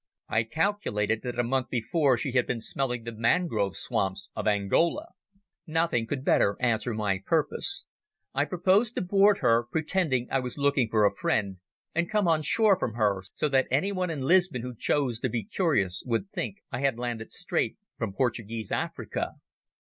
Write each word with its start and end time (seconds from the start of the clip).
I 0.27 0.45
calculated 0.45 1.21
that 1.21 1.37
a 1.37 1.43
month 1.43 1.69
before 1.69 2.17
she 2.17 2.31
had 2.31 2.47
been 2.47 2.59
smelling 2.59 3.03
the 3.03 3.11
mangrove 3.11 3.75
swamps 3.75 4.31
of 4.35 4.47
Angola. 4.47 5.09
Nothing 5.67 6.07
could 6.07 6.25
better 6.25 6.57
answer 6.59 6.95
my 6.95 7.21
purpose. 7.23 7.85
I 8.33 8.45
proposed 8.45 8.95
to 8.95 9.03
board 9.03 9.37
her, 9.41 9.67
pretending 9.71 10.27
I 10.31 10.39
was 10.39 10.57
looking 10.57 10.89
for 10.89 11.05
a 11.05 11.13
friend, 11.13 11.57
and 11.93 12.09
come 12.09 12.27
on 12.27 12.41
shore 12.41 12.75
from 12.79 12.95
her, 12.95 13.21
so 13.35 13.47
that 13.49 13.67
anyone 13.69 14.09
in 14.09 14.21
Lisbon 14.21 14.63
who 14.63 14.73
chose 14.75 15.19
to 15.19 15.29
be 15.29 15.43
curious 15.43 16.01
would 16.03 16.31
think 16.31 16.63
I 16.71 16.79
had 16.79 16.97
landed 16.97 17.31
straight 17.31 17.77
from 17.99 18.11
Portuguese 18.15 18.71
Africa. 18.71 19.35